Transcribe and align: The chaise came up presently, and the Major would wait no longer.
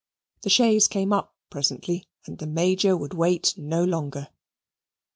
The 0.41 0.49
chaise 0.49 0.87
came 0.87 1.13
up 1.13 1.35
presently, 1.51 2.07
and 2.25 2.39
the 2.39 2.47
Major 2.47 2.97
would 2.97 3.13
wait 3.13 3.53
no 3.55 3.83
longer. 3.83 4.29